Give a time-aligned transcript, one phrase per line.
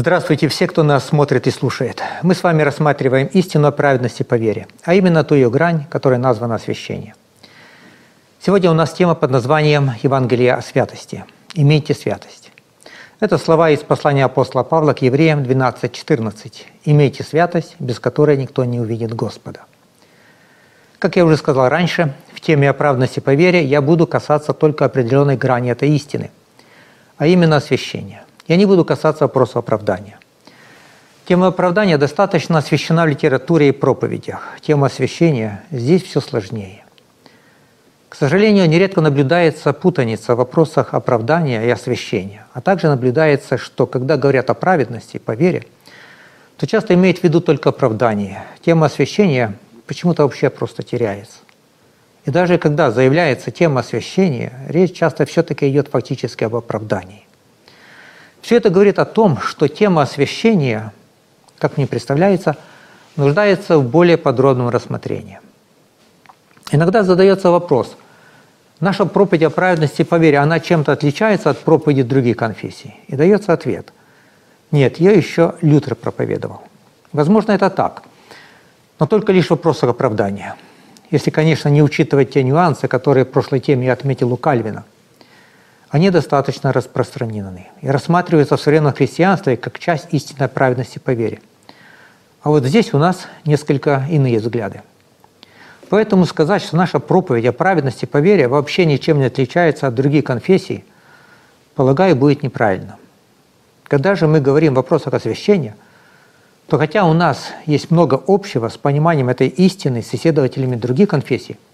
[0.00, 2.02] Здравствуйте все, кто нас смотрит и слушает.
[2.22, 6.18] Мы с вами рассматриваем истину о праведности по вере, а именно ту ее грань, которая
[6.18, 7.14] названа освящение.
[8.40, 11.26] Сегодня у нас тема под названием «Евангелие о святости».
[11.52, 12.50] «Имейте святость».
[13.20, 16.50] Это слова из послания апостола Павла к евреям 12.14.
[16.86, 19.66] «Имейте святость, без которой никто не увидит Господа».
[20.98, 25.36] Как я уже сказал раньше, в теме оправданности по вере я буду касаться только определенной
[25.36, 26.30] грани этой истины,
[27.18, 28.24] а именно освящения.
[28.46, 30.18] Я не буду касаться вопроса оправдания.
[31.26, 34.56] Тема оправдания достаточно освещена в литературе и проповедях.
[34.60, 36.84] Тема освящения здесь все сложнее.
[38.08, 42.44] К сожалению, нередко наблюдается путаница в вопросах оправдания и освящения.
[42.52, 45.64] А также наблюдается, что когда говорят о праведности по вере,
[46.56, 48.42] то часто имеют в виду только оправдание.
[48.64, 49.54] Тема освящения
[49.86, 51.38] почему-то вообще просто теряется.
[52.24, 57.26] И даже когда заявляется тема освящения, речь часто все-таки идет фактически об оправдании.
[58.42, 60.92] Все это говорит о том, что тема освящения,
[61.58, 62.56] как мне представляется,
[63.16, 65.40] нуждается в более подробном рассмотрении.
[66.72, 67.96] Иногда задается вопрос,
[68.78, 72.94] наша проповедь о праведности по вере, она чем-то отличается от проповеди других конфессий?
[73.08, 73.92] И дается ответ.
[74.70, 76.62] Нет, ее еще Лютер проповедовал.
[77.12, 78.04] Возможно, это так,
[79.00, 80.54] но только лишь в вопросах оправдания.
[81.10, 84.84] Если, конечно, не учитывать те нюансы, которые в прошлой теме я отметил у Кальвина–
[85.90, 91.40] они достаточно распространены и рассматриваются в современном христианстве как часть истинной праведности по вере.
[92.42, 94.82] А вот здесь у нас несколько иные взгляды.
[95.88, 100.24] Поэтому сказать, что наша проповедь о праведности по вере вообще ничем не отличается от других
[100.24, 100.84] конфессий,
[101.74, 102.96] полагаю, будет неправильно.
[103.88, 105.74] Когда же мы говорим о вопросах освящения,
[106.68, 111.58] то хотя у нас есть много общего с пониманием этой истины с исследователями других конфессий–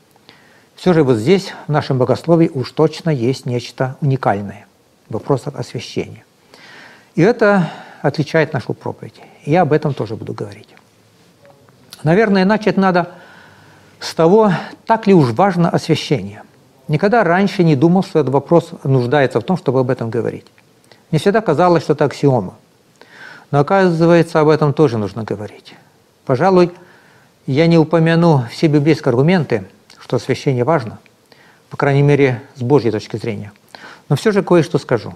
[0.77, 4.66] все же вот здесь, в нашем богословии, уж точно есть нечто уникальное
[5.09, 6.25] в вопросах освящения.
[7.14, 7.70] И это
[8.03, 9.15] отличает нашу проповедь.
[9.47, 10.69] Я об этом тоже буду говорить.
[12.03, 13.10] Наверное, начать надо
[14.00, 14.53] с того,
[14.84, 16.42] так ли уж важно освящение.
[16.88, 20.47] Никогда раньше не думал, что этот вопрос нуждается в том, чтобы об этом говорить.
[21.10, 22.54] Мне всегда казалось, что это аксиома.
[23.50, 25.75] Но оказывается, об этом тоже нужно говорить.
[26.26, 26.70] Пожалуй,
[27.47, 29.65] я не упомяну все библейские аргументы–
[30.06, 31.00] что освящение важно,
[31.69, 33.50] по крайней мере, с Божьей точки зрения.
[34.09, 35.15] Но все же кое-что скажу.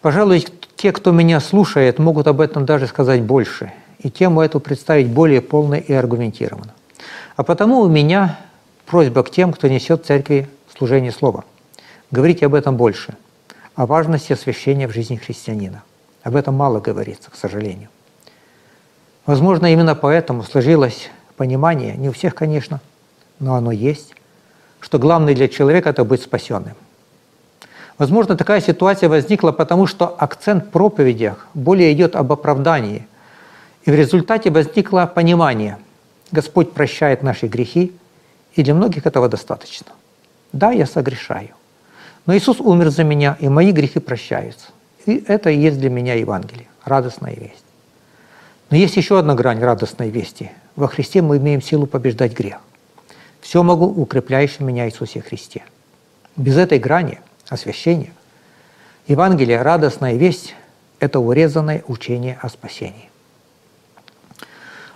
[0.00, 5.08] Пожалуй, те, кто меня слушает, могут об этом даже сказать больше, и тему эту представить
[5.08, 6.72] более полно и аргументированно.
[7.34, 8.38] А потому у меня
[8.86, 11.44] просьба к тем, кто несет в церкви служение слова.
[12.12, 13.16] Говорите об этом больше,
[13.74, 15.82] о важности освящения в жизни христианина.
[16.22, 17.88] Об этом мало говорится, к сожалению.
[19.26, 22.80] Возможно, именно поэтому сложилось понимание, не у всех, конечно,
[23.38, 24.14] но оно есть,
[24.80, 26.74] что главное для человека– это быть спасенным.
[27.98, 33.06] Возможно, такая ситуация возникла потому, что акцент в проповедях более идет об оправдании,
[33.84, 35.78] и в результате возникло понимание–
[36.32, 37.92] Господь прощает наши грехи,
[38.54, 39.92] и для многих этого достаточно.
[40.52, 41.50] Да, я согрешаю,
[42.26, 44.68] но Иисус умер за меня, и мои грехи прощаются.
[45.06, 47.64] И это и есть для меня Евангелие, радостная весть.
[48.70, 50.50] Но есть еще одна грань радостной вести.
[50.76, 52.58] Во Христе мы имеем силу побеждать грех.
[53.42, 55.62] Все могу укрепляющим меня Иисусе Христе.
[56.36, 58.12] Без этой грани освящения
[59.06, 60.54] Евангелие, радостная весть–
[61.00, 63.10] это урезанное учение о спасении.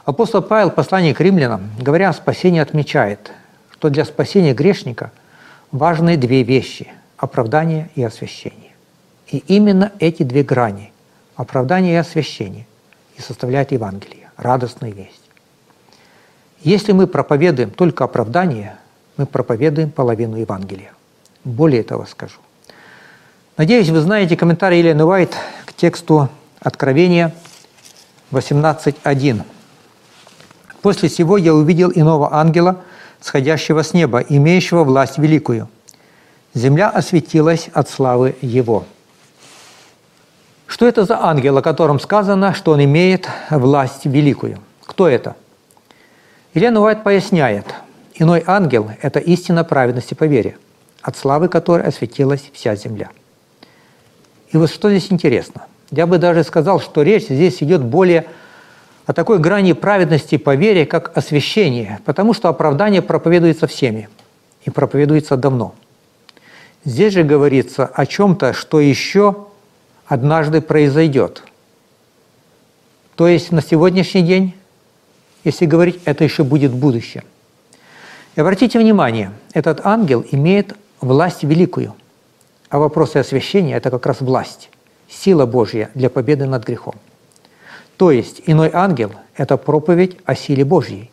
[0.06, 3.32] Апостол Павел, послание к римлянам, говоря о спасении, отмечает,
[3.72, 5.10] что для спасения грешника
[5.72, 8.72] важны две вещи– оправдание и освящение.
[9.26, 10.92] И именно эти две грани–
[11.36, 12.66] оправдание и освящение–
[13.16, 15.25] и составляют Евангелие, радостную весть.
[16.66, 18.76] Если мы проповедуем только оправдание,
[19.16, 20.90] мы проповедуем половину Евангелия.
[21.44, 22.38] Более того скажу.
[23.56, 25.32] Надеюсь, вы знаете комментарий Елены Уайт
[25.64, 26.28] к тексту
[26.58, 27.32] Откровения
[28.32, 29.42] 18.1.
[30.82, 32.82] «После сего я увидел иного ангела,
[33.20, 35.68] сходящего с неба, имеющего власть великую.
[36.52, 38.86] Земля осветилась от славы его».
[40.66, 44.58] Что это за ангел, о котором сказано, что он имеет власть великую?
[44.84, 45.36] Кто это?
[46.56, 47.66] Елена Уайт поясняет,
[48.14, 50.56] иной ангел– это истина праведности по вере,
[51.02, 53.10] от славы которой осветилась вся земля.
[54.48, 55.66] И вот что здесь интересно.
[55.90, 58.24] Я бы даже сказал, что речь здесь идет более
[59.04, 64.08] о такой грани праведности по вере, как освящение, потому что оправдание проповедуется всеми
[64.64, 65.74] и проповедуется давно.
[66.86, 69.48] Здесь же говорится о чем-то, что еще
[70.06, 71.42] однажды произойдет.
[73.14, 74.54] То есть на сегодняшний день
[75.46, 77.22] если говорить, это еще будет будущее.
[78.34, 81.94] И обратите внимание, этот ангел имеет власть великую,
[82.68, 84.70] а вопросы освящения– это как раз власть.
[85.08, 86.96] сила Божья для победы над грехом.
[87.96, 91.12] То есть иной ангел– это проповедь о силе Божьей,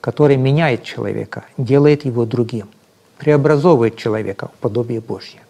[0.00, 2.68] которая меняет человека, делает его другим,
[3.18, 5.40] преобразовывает человека в подобие Божье.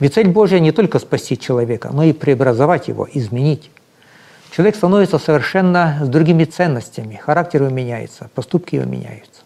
[0.00, 3.70] Ведь цель Божья не только спасти человека, но и преобразовать его, изменить.
[4.54, 9.42] Человек становится совершенно с другими ценностями, характер его меняется, поступки его меняются.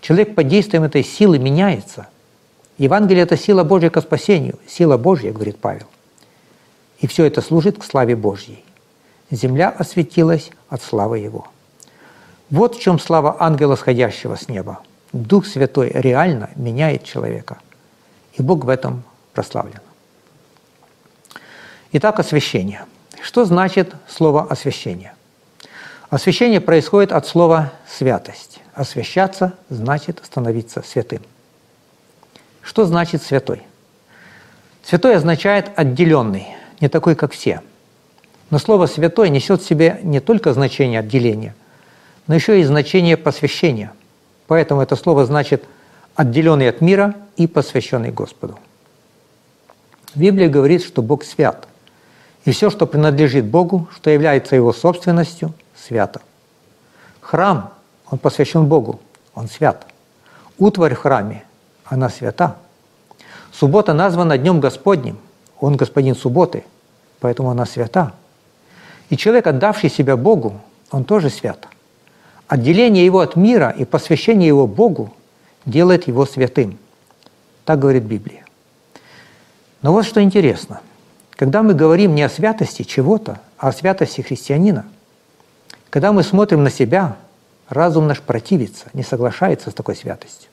[0.00, 2.06] Человек под действием этой силы меняется.
[2.78, 5.88] Евангелие– это сила Божья к спасению, сила Божья, говорит Павел.
[7.00, 8.64] И все это служит к славе Божьей.
[9.30, 11.48] Земля осветилась от славы Его.
[12.48, 14.80] Вот в чем слава ангела, сходящего с неба.
[15.12, 17.58] Дух Святой реально меняет человека.
[18.32, 19.02] И Бог в этом
[19.34, 19.80] прославлен.
[21.92, 22.86] Итак, освящение.
[23.24, 25.14] Что значит слово «освящение»?
[26.10, 28.60] Освящение происходит от слова «святость».
[28.74, 31.22] Освящаться значит становиться святым.
[32.60, 33.62] Что значит святой?
[34.82, 36.48] Святой означает отделенный,
[36.82, 37.62] не такой, как все.
[38.50, 41.54] Но слово «святой» несет в себе не только значение отделения,
[42.26, 43.94] но еще и значение посвящения.
[44.48, 45.64] Поэтому это слово значит
[46.14, 48.58] «отделенный от мира и посвященный Господу».
[50.14, 51.68] Библия говорит, что Бог свят,
[52.44, 56.20] и все, что принадлежит Богу, что является Его собственностью, свято.
[57.20, 57.72] Храм,
[58.10, 59.00] он посвящен Богу,
[59.34, 59.86] он свят.
[60.58, 61.44] Утварь в храме,
[61.84, 62.56] она свята.
[63.52, 65.18] Суббота названа Днем Господним,
[65.58, 66.64] он господин субботы,
[67.20, 68.12] поэтому она свята.
[69.08, 71.66] И человек, отдавший себя Богу, он тоже свят.
[72.46, 75.14] Отделение его от мира и посвящение его Богу
[75.64, 76.78] делает его святым.
[77.64, 78.44] Так говорит Библия.
[79.80, 80.80] Но вот что интересно.
[81.36, 84.86] Когда мы говорим не о святости чего-то, а о святости христианина,
[85.90, 87.16] когда мы смотрим на себя,
[87.68, 90.50] разум наш противится, не соглашается с такой святостью.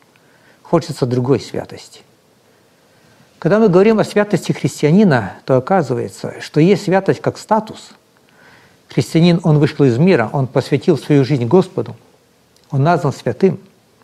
[0.64, 2.02] Хочется другой святости.
[3.38, 7.92] Когда мы говорим о святости христианина, то оказывается, что есть святость как статус.
[8.88, 11.96] Христианин, он вышел из мира, он посвятил свою жизнь Господу,
[12.70, 13.60] он назван святым.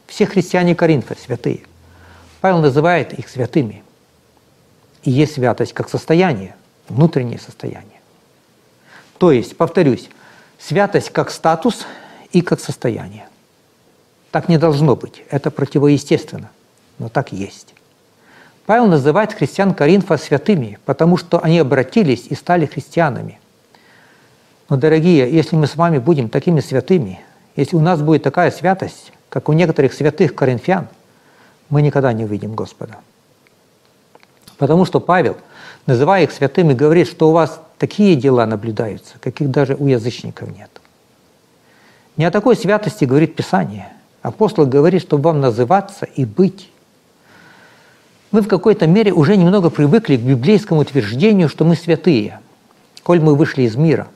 [0.07, 1.61] Все христиане Коринфа святые.
[2.41, 3.83] Павел называет их святыми
[5.03, 6.55] и есть святость как состояние,
[6.89, 8.01] внутреннее состояние.
[9.17, 10.09] То есть, повторюсь,
[10.59, 11.85] святость как статус
[12.31, 13.27] и как состояние.
[14.31, 16.51] Так не должно быть, это противоестественно,
[16.99, 17.73] но так есть.
[18.65, 23.39] Павел называет христиан Коринфа святыми, потому что они обратились и стали христианами.
[24.69, 27.21] Но, дорогие, если мы с вами будем такими святыми,
[27.55, 30.89] если у нас будет такая святость, как у некоторых святых коринфян,
[31.69, 32.97] мы никогда не увидим Господа.
[34.57, 35.37] Потому что Павел,
[35.87, 40.69] называя их святыми, говорит, что у вас такие дела наблюдаются, каких даже у язычников нет.
[42.17, 43.89] Не о такой святости говорит Писание.
[44.21, 46.69] Апостол говорит, чтобы вам называться и быть.
[48.31, 52.39] Мы в какой-то мере уже немного привыкли к библейскому утверждению, что мы святые,
[53.03, 54.07] коль мы вышли из мира.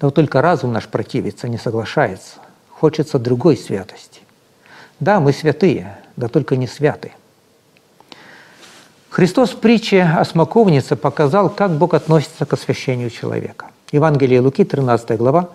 [0.00, 2.36] Но только разум наш противится, не соглашается.
[2.68, 4.20] Хочется другой святости.
[5.00, 7.14] Да, мы святые, да только не святые.
[9.10, 13.66] Христос в притче о смоковнице показал, как Бог относится к освящению человека.
[13.90, 15.48] Евангелие Луки, 13 глава,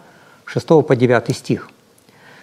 [0.46, 1.70] 6 по 9 стих.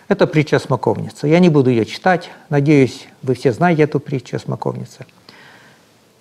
[0.09, 1.28] Это притча о смоковнице.
[1.28, 2.31] Я не буду ее читать.
[2.49, 5.04] Надеюсь, вы все знаете эту притчу о смоковнице.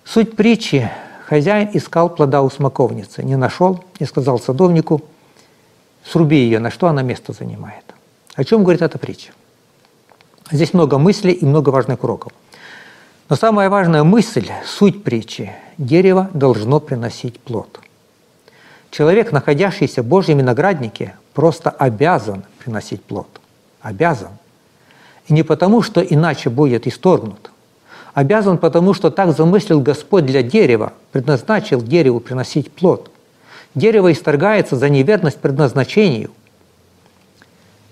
[0.04, 0.90] Суть притчи–
[1.26, 5.00] хозяин искал плода у смоковницы, не нашел и сказал садовнику,
[6.04, 7.84] сруби ее, на что она место занимает.
[8.34, 9.32] О чем говорит эта притча?
[10.50, 12.32] Здесь много мыслей и много важных уроков.
[13.32, 17.80] Но самая важная мысль, суть притчи– дерево должно приносить плод.
[18.90, 23.28] Человек, находящийся в Божьем винограднике, просто обязан приносить плод.
[23.80, 24.32] Обязан.
[25.28, 27.50] И не потому, что иначе будет исторгнут.
[28.12, 33.10] Обязан потому, что так замыслил Господь для дерева, предназначил дереву приносить плод.
[33.74, 36.32] Дерево исторгается за неверность предназначению.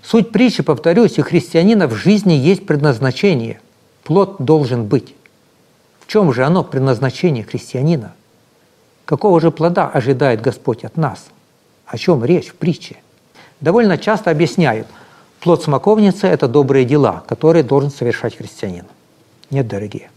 [0.03, 3.59] Суть притчи, повторюсь, у христианина в жизни есть предназначение.
[4.03, 5.15] Плод должен быть
[6.11, 8.11] чем же оно предназначение христианина?
[9.05, 11.27] Какого же плода ожидает Господь от нас?
[11.85, 12.97] О чем речь в притче?
[13.61, 14.87] Довольно часто объясняют,
[15.39, 18.83] плод смоковницы– это добрые дела, которые должен совершать христианин.
[19.51, 20.11] Нет, дорогие.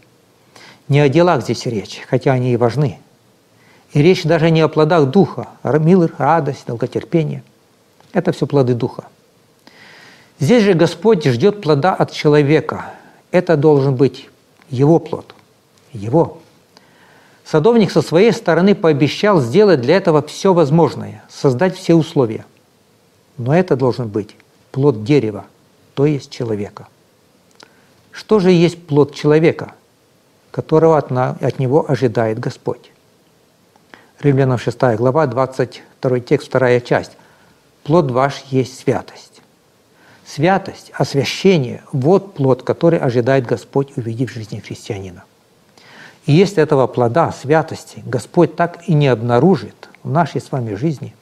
[0.89, 2.99] Не о делах здесь речь, хотя они и важны.
[3.93, 7.41] И речь даже не о плодах духа, мир, радость, долготерпение.
[8.11, 9.05] Это все плоды духа.
[10.39, 12.87] Здесь же Господь ждет плода от человека.
[13.31, 14.27] Это должен быть
[14.69, 15.34] его плод
[15.95, 16.39] его.
[17.45, 22.45] Садовник со своей стороны пообещал сделать для этого все возможное, создать все условия.
[23.37, 24.35] Но это должен быть
[24.71, 25.45] плод дерева,
[25.93, 26.87] то есть человека.
[28.11, 29.73] Что же есть плод человека,
[30.51, 32.91] которого от, на, от него ожидает Господь?
[34.21, 37.11] Римлянам 6 глава, 22 текст, вторая часть.
[37.83, 39.41] «Плод ваш есть святость».
[40.25, 45.23] Святость, освящение– вот плод, который ожидает Господь, увидев в жизни христианина.
[46.25, 51.13] И если этого плода, святости, Господь так и не обнаружит в нашей с вами жизни,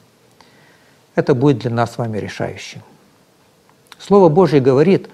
[1.14, 2.80] это будет для нас с вами решающим.
[3.98, 5.08] Слово Божье говорит,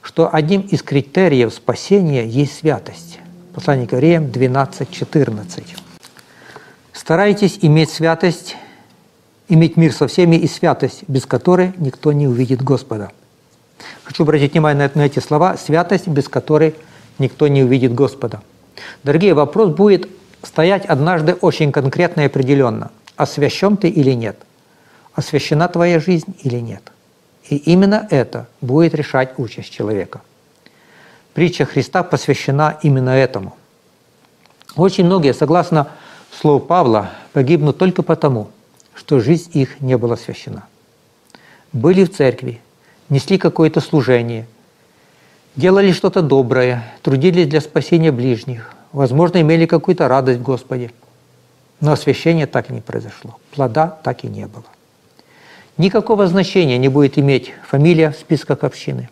[0.00, 3.18] что одним из критериев спасения есть святость.
[3.54, 5.64] Послание к Евреям 12.14.
[6.92, 8.56] «Старайтесь иметь святость,
[9.48, 13.10] иметь мир со всеми и святость, без которой никто не увидит Господа».
[14.04, 16.74] Хочу обратить внимание на эти слова «святость, без которой
[17.18, 18.40] никто не увидит Господа».
[19.02, 20.08] Дорогие, вопрос будет
[20.42, 22.90] стоять однажды очень конкретно и определенно.
[23.16, 24.36] Освящен ты или нет?
[25.14, 26.92] Освящена твоя жизнь или нет?
[27.48, 30.22] И именно это будет решать участь человека.
[31.34, 33.56] Притча Христа посвящена именно этому.
[34.76, 35.88] Очень многие, согласно
[36.30, 38.50] слову Павла, погибнут только потому,
[38.94, 40.64] что жизнь их не была освящена.
[41.72, 42.60] Были в церкви,
[43.08, 44.46] несли какое-то служение,
[45.56, 50.90] делали что-то доброе, трудились для спасения ближних, возможно, имели какую-то радость в Господе.
[51.80, 54.64] Но освящения так и не произошло, плода так и не было.
[55.78, 59.08] Никакого значения не будет иметь фамилия в списках общины.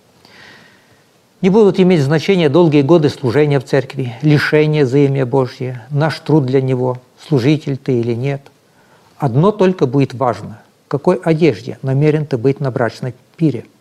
[1.40, 6.44] Не будут иметь значения долгие годы служения в церкви, лишение за имя Божье, наш труд
[6.44, 8.42] для него, служитель ты или нет.
[9.16, 13.64] Одно только будет важно– какой одежде намерен ты быть на брачной пире–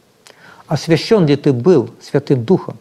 [0.70, 2.78] освящен ли ты был Святым Духом?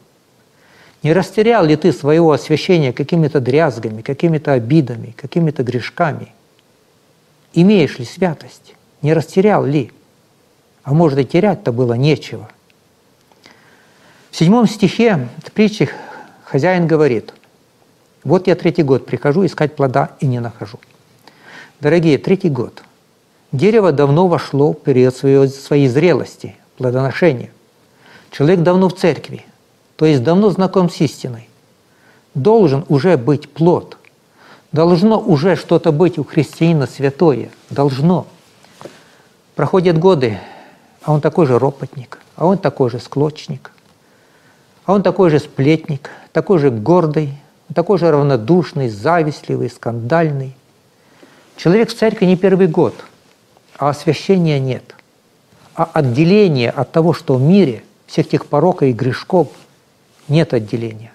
[1.02, 6.35] Не растерял ли ты своего освящения какими-то дрязгами, какими-то обидами, какими-то грешками?
[7.54, 8.75] Имеешь ли святость?
[9.00, 9.90] Не растерял ли?
[10.83, 12.50] А может и терять-то было нечего.
[14.30, 15.88] В седьмом стихе в притче
[16.45, 17.33] хозяин говорит,
[18.23, 20.78] вот я третий год прихожу искать плода и не нахожу.
[21.80, 22.83] Дорогие, третий год.
[23.52, 27.50] Дерево давно вошло в период своей зрелости, плодоношения.
[28.30, 29.44] Человек давно в церкви,
[29.97, 31.49] то есть давно знаком с истиной.
[32.35, 33.97] Должен уже быть плод.
[34.70, 37.50] Должно уже что-то быть у христианина святое.
[37.70, 38.26] Должно.
[39.54, 40.38] Проходят годы,
[41.02, 43.73] а он такой же ропотник, а он такой же склочник,
[44.85, 47.32] а он такой же сплетник, такой же гордый,
[47.75, 50.54] такой же равнодушный, завистливый, скандальный.
[51.56, 52.94] Человек в церкви не первый год,
[53.78, 54.94] а освящения нет.
[55.75, 59.48] А отделение от того, что в мире, всех тех пороков и грешков
[60.26, 61.12] нет отделения.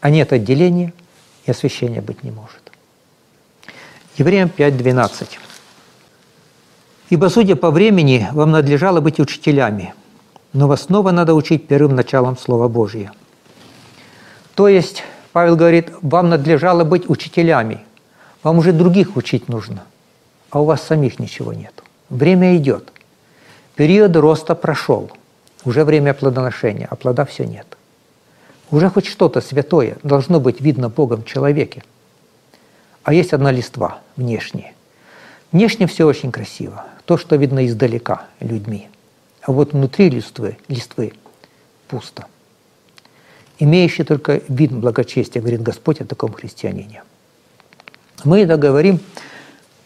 [0.00, 0.92] А нет отделения,
[1.44, 2.60] и освящения быть не может.
[4.16, 5.28] Евреям 5.12.
[7.10, 9.94] «Ибо, судя по времени, вам надлежало быть учителями,
[10.52, 13.12] но вас снова надо учить первым началом Слова Божия».
[14.54, 15.02] То есть,
[15.32, 17.80] Павел говорит, вам надлежало быть учителями,
[18.42, 19.84] вам уже других учить нужно,
[20.50, 21.74] а у вас самих ничего нет.
[22.08, 22.92] Время идет.
[23.74, 25.10] Период роста прошел–
[25.64, 27.76] уже время плодоношения, а плода все нет.
[28.70, 31.82] Уже хоть что-то святое должно быть видно Богом в человеке.
[33.02, 34.72] А есть одна листва внешняя.
[35.52, 36.84] Внешне все очень красиво.
[37.04, 38.88] То, что видно издалека людьми.
[39.42, 41.12] А вот внутри листвы, листвы
[41.86, 42.26] пусто.
[43.58, 47.04] Имеющий только вид благочестия, говорит Господь о таком христианине.
[48.24, 48.98] Мы это говорим,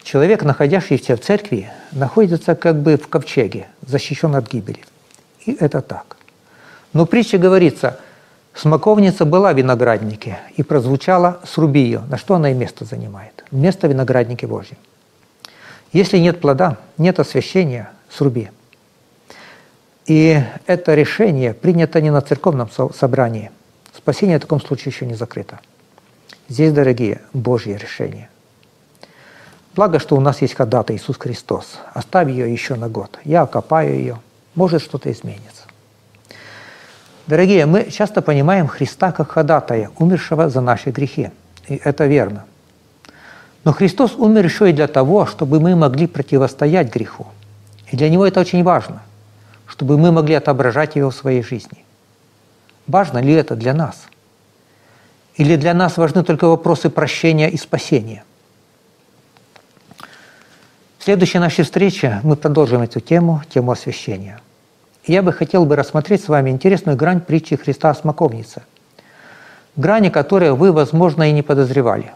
[0.01, 4.79] человек, находящийся в церкви, находится как бы в ковчеге, защищен от гибели.
[5.45, 6.17] И это так.
[6.93, 7.99] Но притча говорится,
[8.53, 12.01] смоковница была в винограднике и прозвучала «сруби ее».
[12.09, 13.45] На что она и место занимает?
[13.51, 14.77] Место в винограднике Божьем.
[15.93, 18.51] Если нет плода, нет освящения, сруби.
[20.05, 23.51] И это решение принято не на церковном собрании.
[23.95, 25.59] Спасение в таком случае еще не закрыто.
[26.47, 28.29] Здесь, дорогие, Божье решение.
[29.75, 31.77] Благо, что у нас есть ходатай Иисус Христос.
[31.93, 33.19] Оставь ее еще на год.
[33.23, 34.19] Я окопаю ее–
[34.59, 35.63] может что-то изменится.
[37.27, 41.29] Дорогие, мы часто понимаем Христа как ходатая, умершего за наши грехи.
[41.69, 42.43] И это верно.
[43.63, 47.27] Но Христос умер еще и для того, чтобы мы могли противостоять греху.
[47.91, 49.01] И для Него это очень важно,
[49.65, 51.85] чтобы мы могли отображать Его в своей жизни.
[52.87, 54.07] Важно ли это для нас?
[55.35, 58.23] Или для нас важны только вопросы прощения и спасения?
[60.97, 64.41] В следующей нашей встрече мы продолжим эту тему, тему освящения.
[65.09, 68.61] Я бы хотел бы рассмотреть с вами интересную грань притчи Христа о смоковнице.
[69.75, 72.13] Грани, которые вы, возможно, и не подозревали.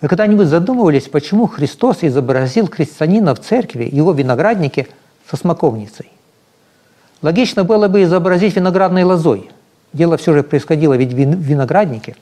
[0.00, 4.88] Вы когда-нибудь задумывались, почему Христос изобразил христианина в церкви, его винограднике,
[5.30, 6.10] со смоковницей?
[7.22, 9.48] Логично было бы изобразить виноградной лозой.
[9.92, 12.16] Дело все же происходило ведь в винограднике.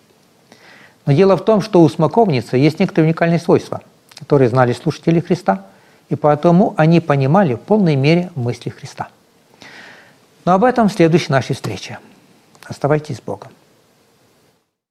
[1.07, 3.81] Но дело в том, что у смоковницы есть некоторые уникальные свойства–
[4.21, 5.65] которые знали слушатели Христа,
[6.11, 9.09] и потому они понимали в полной мере мысли Христа.
[10.45, 11.99] Но об этом в следующей нашей встрече.
[12.65, 13.51] Оставайтесь с Богом.